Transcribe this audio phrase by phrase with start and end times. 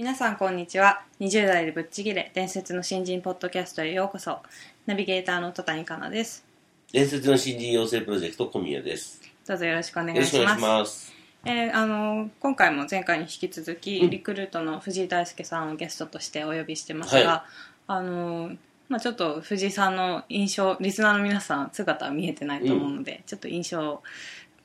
[0.00, 1.02] 皆さんこんにちは。
[1.20, 4.38] 20代でぶっちぎれ伝説の新人ポッドキャストへようこそ。
[4.86, 6.42] ナビゲーターの戸谷香奈です。
[6.90, 9.20] 伝説の新人養成プロジェクト小宮です。
[9.46, 10.58] どうぞよろしくお願よろしくお願いいします。
[10.58, 11.12] します。
[11.44, 14.10] えーあの今回も前回に引き続き、うん。
[14.10, 17.44] リクルートの藤井大輔さんをゲストとしてお呼びしてますが、は
[17.86, 18.52] あの
[18.88, 24.02] まあ、ちょっと藤井さんの印象リスナーの皆さん姿は見えてないと思うので、ちょっと印象を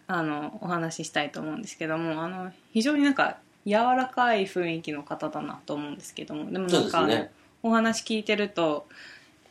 [0.08, 7.32] あのお話ししたいと思うんですけどもあの非常になんか柔らかい雰囲気の方だなと思うんですけどもでもなんか、ね。
[7.64, 8.86] お話聞いてると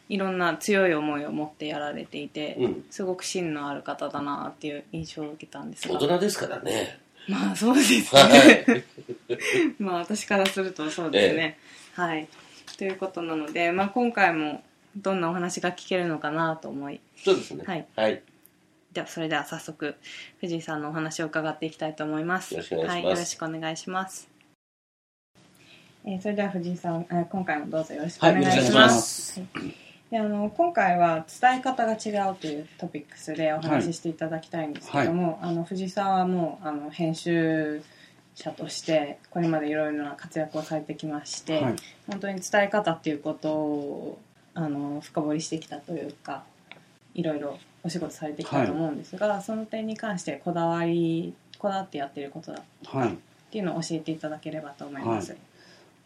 [0.08, 2.84] いろんな強い思いを持ってやられていて、うん。
[2.90, 7.00] すごく芯のある方だなっていう印象を受けたんですが大人ですからね。
[7.28, 8.84] まあそうですはね。
[9.28, 9.82] い。
[9.82, 11.58] まあ私からするとそうですね。
[11.94, 12.28] はい。
[12.76, 14.62] ということなので、まあ今回も
[14.96, 17.64] どんなお話が聞けるのかなと思い、そうですね。
[17.66, 17.86] はい。
[17.96, 18.22] はい。
[18.94, 19.96] ではそれでは早速
[20.40, 22.54] 藤井さんのお話を伺っていきたいと思います。
[22.54, 24.28] よろしくお願いしますはい、よろしくお願いします。
[26.06, 28.86] えーそれでは藤井さん、えー今回もどうぞよろしくお願いしま。
[28.86, 29.74] ますはい
[30.10, 37.82] であの今回は伝え方が違うというトピックスでお話ししていただきたいんですけども、あの藤井さんはもうあの編集
[38.34, 44.18] 者としてこれまでいろいろな活躍をされてきまして、はい本当に伝え方っていうことを
[44.54, 46.44] あの深掘りしてきたというか
[47.14, 53.17] いろいろお仕事されてきたと思うんですが、その点に関してこだわりこだわってやってることだっはい、
[53.50, 55.33] ていうのを教えていただければと思います。
[55.33, 55.40] はい。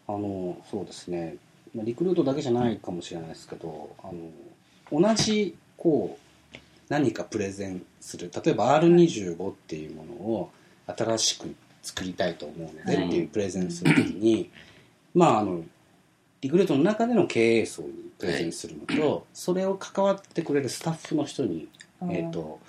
[0.07, 1.35] あのそうですね。
[1.73, 4.07] まあリクルートだけじゃないかもしれないですけどあ
[4.91, 6.17] の同じこ
[6.53, 6.57] う
[6.89, 10.51] 何かプレゼンする例えば R25 っていうものを
[10.87, 14.49] 新しく作りたいと思うのではいっていうプレゼンするときに、
[15.13, 15.63] まああの
[16.41, 21.67] リクルートの中での経営層にプレゼンするのと、それを関わってくれるスタッフの人に、
[22.03, 22.59] えー、と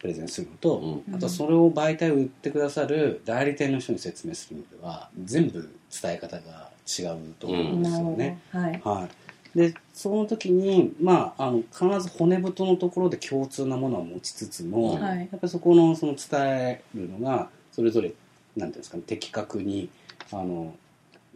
[0.00, 1.14] プレゼンするのと、うん。
[1.14, 8.40] あとそれを媒体を売ってくださる代理店の人に説明するのでは全部伝え方が違うと思うんですよね。
[8.50, 8.80] はい。
[8.82, 9.08] は
[9.54, 15.18] い、でその時に、まあ、あの必ず骨太のところで共通なものは持ちつつも、はい。
[15.18, 18.14] やっぱりそこのその伝えるのがそれぞれ
[18.56, 19.90] なんていうんですかね的確に
[20.32, 20.74] あの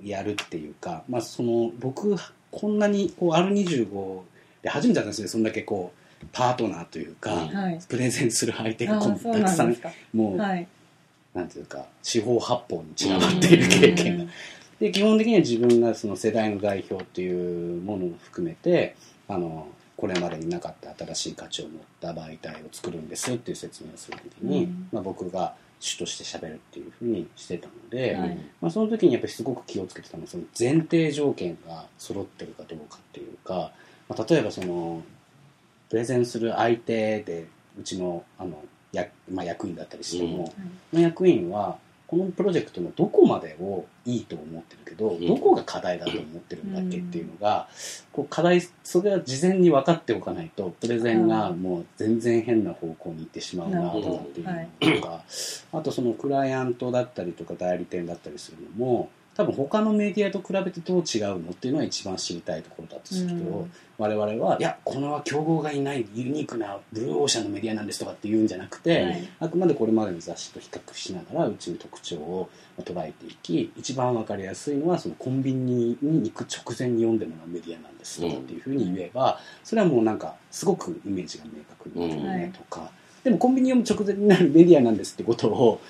[0.03, 2.17] やるっていうか、まあ、その僕
[2.51, 4.21] こんなにこう R25
[4.63, 5.29] で初めてなんですね。
[5.29, 5.93] そんだけこ
[6.23, 7.79] うパートナーというか、うんはい。
[7.89, 9.77] プレゼンする相手がこうたくさん。
[10.13, 10.67] もう、はい。
[11.35, 14.25] なんていうか四方八方に散らばっている経験が。
[14.25, 14.31] うん。
[14.81, 18.95] で基本的には自分がその世代の代表っていうものを含めて
[19.27, 24.89] あのこれまでになかった新しい価値を持った媒体を作るんですっていう説明をする時に、うん。
[24.93, 25.55] まあ、僕が
[25.87, 28.37] 主として喋るっていうふうにしてたので、はい。
[28.61, 33.73] まあ、その時にやっぱりすごく気をつけてたのはその前提条件が揃ってるかどうかっていうか、
[34.09, 35.03] まあ、例えばその
[35.89, 37.47] プレゼンする相手で
[37.79, 40.53] うちのあのや、まあ、役員だったりしても、
[40.91, 45.27] その役員はこのプロジェクトのどこまでをいいと思ってるけど、ん。
[45.27, 47.69] どこが課題だと思ってるんだっけっていうのが、
[48.13, 55.23] こう課題それは事前に分かっておかないとプレゼンがもう全然変な方向に行ってしまうなとかっていうのとか、
[55.73, 63.73] あとそのクライアントだったりとか代理店だったりするのも多分他のメディアと比べてどう違うのっていうのが一番知りたいところだとすると、うん。
[63.99, 69.29] 我々はいやこのは競合がいないユニークなブルーオーシャンのメディアなんですとかって言うんじゃなくて、はい。
[69.41, 72.49] あくまでこれまでの雑誌と比較しながらうちの特徴を
[72.79, 82.91] 捉えていき一番わかりやすいのはそのコンビニに行く直前に読んでもらうメディアなんですよっていうふうに言えばそれはもうなんかすごくイメージが明確になるよねとか、
[83.25, 85.81] でもコンビニ読む直前になるメディアなんですってことを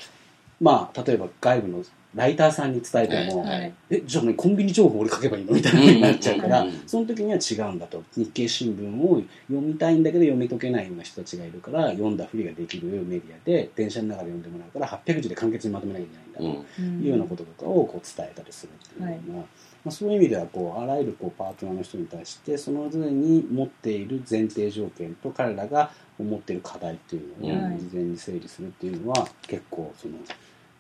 [0.61, 1.85] まあ例えば外部の
[2.17, 5.53] ライターさんに伝えても、はいえじゃあ何コンビニ情報俺書けばいいの？
[5.53, 8.03] みたいな風になっちゃうから、うんうんうんその時には違うんだと。
[8.17, 17.03] 日経新聞を読みたいんだけど読み解けないような人たちがいるから読んだふりができるメディアで電車の中で読んでもらうから800字で簡潔にまとめなきゃいけないんだと、うん。
[17.03, 19.45] いうようなこととかをこう伝えたりするっていうような、ま
[19.87, 27.79] あ、そういう意味ではこうあらゆるこうパートナーの人に対してその常に持っている前提条件と彼らが思っている課題っていうのをはい。
[27.79, 30.15] 事前に整理するっていうのは結構その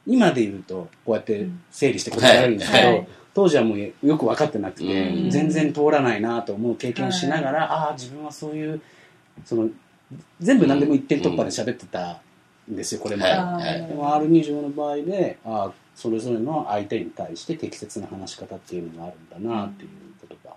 [0.06, 3.08] 今で言うとこうやって整理して答えられるんだけど、はい。
[3.34, 5.30] 当時はもうよく分かってなくて、うん。
[5.30, 8.80] 全然通らないなと思う経験をしながら、ああ自分はそういう
[9.44, 9.68] その
[10.40, 12.20] 全部何でも一点突破で喋ってた
[12.70, 13.86] んですよこれまで、はい。
[13.88, 19.88] でも R25 の場合であそれぞれの相手に対して適切な話し方っていうのがあるんだなっていう
[20.20, 20.54] ことが、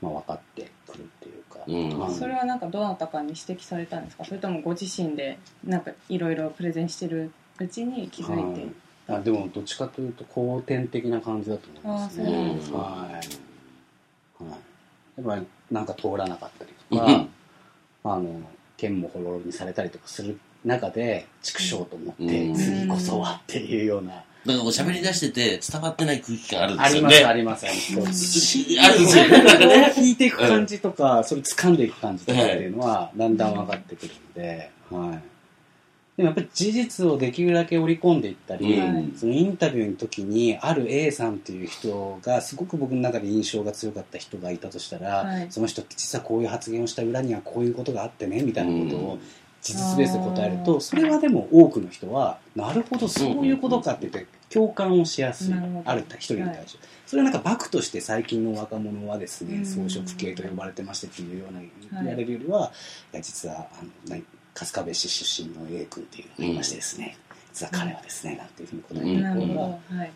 [0.00, 1.98] まあ、分かってくるっていうか、うん。
[1.98, 4.24] まあそれはなんかどなたかに指摘されたんですか？
[4.24, 8.70] それともご自身でなんかいろいろプレゼンしてるうちに気づいて、はい
[9.08, 12.24] あでもどっちかというと後天的な感じだと思いますね。
[12.24, 17.28] はい、はい、やっぱりなんか通らなかったりとか、うん。
[18.04, 18.40] あの
[18.76, 22.54] 剣もほろろにされたりとかする中で畜生と思って、うん。
[22.54, 24.10] 次こそはっていうような、
[24.46, 27.24] だからこう喋り出してて伝わってない空気感あるんであります、すよね。
[27.26, 28.40] ありますあります。
[28.40, 29.24] し あるんですよ。
[30.04, 35.35] 引いていく感じとか、それ掴んでいく感じとかっていうのはだんだん分かってくるんで、はい、
[36.16, 39.14] でもやっぱり事実をできるだけ織り込んでいったり、うん。
[39.16, 45.46] そのインタビューの時にある A さんっていう人がすごく僕の中で印象が強かった人がいたとしたら、はい。
[45.50, 49.20] その人って実はこういう発言をした裏にはこういうことがあってねみたいなことをうん。
[49.62, 55.54] 事実ベースで答えるとそれはでも多くの人はなるほどそういうことかって言って共感をしやすい
[55.84, 59.66] ある人に対して、それはなんかバクとして最近の若者はですねうん。
[59.66, 61.70] 装飾系と呼ばれてましてっていうようなはい。
[61.90, 62.70] 言われるよりは、
[63.12, 64.22] いや実はあのな
[64.58, 67.18] 春日部市出身の A 君っていうのがいましてですね、
[67.52, 70.12] 実は彼はですねなんていうふうに答えてるほど、る方が面はい、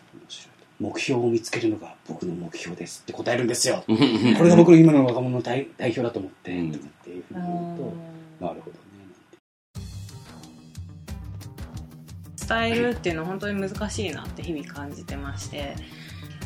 [0.79, 3.83] 目標を見つけるのが僕の目標ですって答えるんですよ。
[3.85, 3.93] こ
[4.37, 6.71] これが僕の今の若者の代代表だと思って、うん。
[6.71, 8.47] とかっていうふうあに言うと、ー。
[8.47, 8.81] なるほどね
[12.49, 15.75] 伝えるっていうのは本当に難しいなって日々感じてまして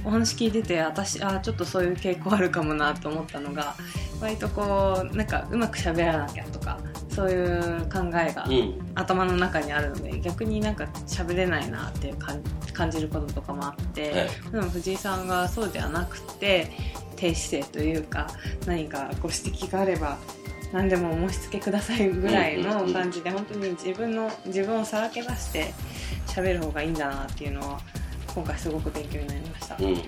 [0.03, 3.75] お話聞いてて私あちょっとそういう傾向あるかもなと思ったのが
[4.21, 6.79] 割とこうなんかうまく喋らなきゃとか
[7.15, 8.91] そういう考えがうん。
[8.95, 12.41] 頭の中にあるので逆になんか喋れないなっていう感
[12.73, 16.69] 感じることとかもあって、はいでも藤井さんがそうではなくて
[17.15, 18.27] 低姿勢というか
[18.65, 20.17] 何かご指摘があれば
[20.73, 25.73] 何でもお申し付けくださいぐらいの感じで本当に自分の自分をさらけ出して
[26.27, 27.79] 喋る方がいいんだなっていうのは
[28.33, 29.77] 今回すごく勉強になりました。
[29.79, 30.01] うん。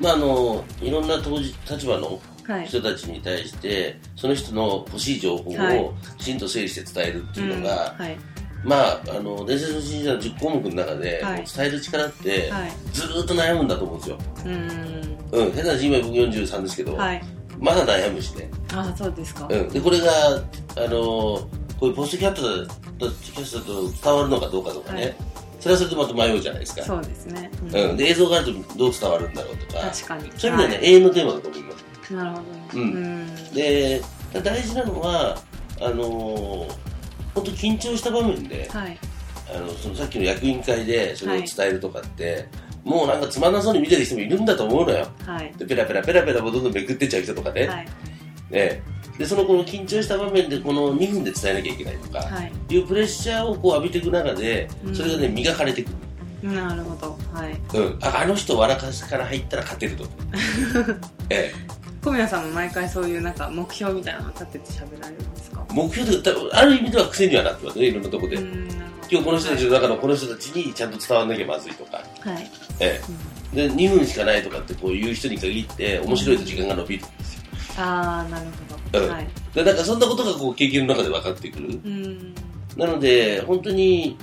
[0.00, 2.20] まああの、いろんな当時立場のはい、
[2.66, 5.78] 人たちに対して、その人の欲しい情報はい。
[5.78, 7.96] をきちんと整理して伝えるっていうのが、
[8.64, 11.44] まあ、あの、伝説の信者の10項目の中で、はい。
[11.44, 12.70] 伝える力って、はい。
[12.92, 14.18] ずーっと悩むんだと思うんですよ。
[14.44, 15.46] うーん。
[15.46, 15.52] うん。
[15.52, 17.22] 変な話、今僕43ですけど、はい。
[17.58, 18.50] まだ悩むしね。
[18.74, 19.68] あそうですか、うん。
[19.68, 20.10] で、これが、
[20.76, 21.48] あの、こ
[21.82, 22.66] ういうポストキャットだ
[22.98, 25.14] と、キャストだと伝わるのかどうかとかね、はい。
[25.60, 26.82] それはそれでまた迷うじゃないですか。
[26.82, 27.90] そうですね、うん。
[27.90, 27.96] うん。
[27.96, 30.32] で、映像があるとどう伝わるんだろうとか、確かに。
[30.36, 31.84] そういう意味ではね、は永遠のテーマだと思います。
[32.10, 34.02] いなるほどねうんうんで、
[34.42, 35.38] 大事なのは、
[35.80, 36.66] あの
[37.34, 38.98] 本当緊張した場面で、はい
[39.48, 42.48] あのそのさっきの役員会でそれを伝えるとかって、
[42.82, 45.06] もうなんかつまんなそうに見てる人もいるんだと思うのよ。
[45.24, 47.66] はいで、ペラペラペラペラもどんどんめくってっちゃう人とかね。
[47.66, 47.86] はい
[48.50, 48.82] ね
[49.18, 55.88] で、そのこの緊張した場面でこの2分で伝えなきゃいけないとか、はいい、うプレッシャーをこう浴びていく中でう、んそれがね、磨かれていく。
[56.42, 57.98] なるほどはいうん。
[58.02, 60.04] あ、あの人笑かしから入ったら勝てると。
[61.30, 61.75] ええ。
[62.06, 65.66] 小宮さんも毎回そういうなんか目標みたいなのを立てて喋られるんですか？
[65.72, 68.36] 目標で、ある意味では癖にはなってますね、いろんなとこで。
[69.10, 72.02] 今日この人たちの中のこの人たちにちゃんと伝わんなきゃまずいとか、は
[72.38, 72.50] い、
[72.80, 73.00] え
[73.52, 73.60] うん。
[73.60, 77.42] え、で2分しかないとかってこう言う人に限って面白いと時間が伸びるんですよ。
[77.78, 78.46] ああなる
[78.92, 79.10] ほど、うん。
[79.10, 79.28] はい。
[79.52, 81.80] でなんかそんなことがこう経験の中で分かってくる。
[81.84, 82.34] うん。
[82.76, 84.16] なので本当に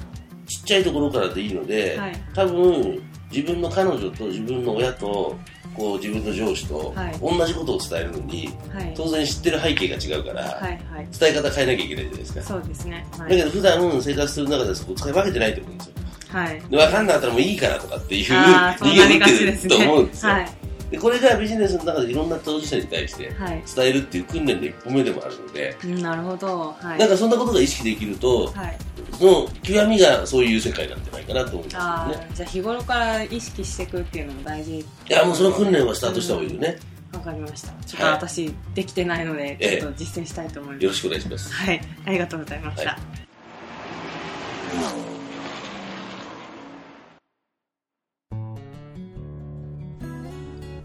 [0.47, 2.15] ちっちゃいところからでいいので、はい。
[2.33, 5.37] 多分自分の彼女と自分の親と
[5.75, 7.19] こう自分の上司とはい。
[7.19, 8.93] 同じことを伝えるのに、はい。
[8.95, 11.07] 当然知ってる背景が違うから、はいはい。
[11.19, 13.05] 伝え方変えなきゃいけないじゃないですか、そうですね。
[13.11, 15.93] はだけい、ど普段生活する中でそこ使い分けてないと思うんですよ。
[16.29, 20.49] はい、で分かんなかったらもういいからとかっていうああそうなりがちると思うんですよ、はい
[20.93, 23.63] でこれがビジネスの中でいろんな当事者に対してはい。
[23.75, 26.75] 伝えるっていう訓練の一歩目でもあるので、うんなるほど。
[26.79, 26.99] はい。
[26.99, 28.77] なんかそんなことが意識できると、はい
[29.17, 31.81] その極みがそういう世界なんじゃないかなと思うんですね。
[31.81, 34.79] あじゃあ日頃から意識していくっていうのも大事。
[34.79, 36.77] いや、もうその訓練はスタートした方がいいよね。
[37.13, 37.67] わかりました。
[37.85, 41.53] ちょっとはい私できてないのでええちょっと実践したいと思います、よろしくお願いします。
[41.53, 41.81] はい。
[42.05, 42.97] ありがとうございました、は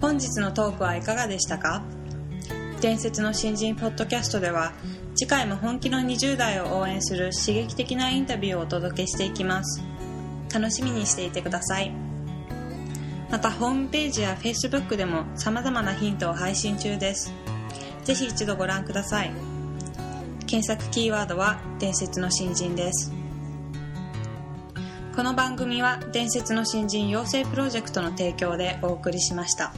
[0.00, 1.82] 本日のトークはいかがでしたか？
[2.80, 4.72] 伝説の新人ポッドキャストでは
[5.18, 9.82] 次回も本気の20代を応援する刺激的なインタビューをお届けしていきます。
[10.54, 11.90] 楽しみにしていてください。
[13.28, 17.32] またホームページや Facebook でも様々なヒントを配信中です。
[18.04, 19.32] ぜひ一度ご覧ください。
[20.46, 23.12] 検索キーワードは伝説の新人です。
[25.16, 29.72] この番組は伝説の新人養成プロジェクトの提供でお送りしました。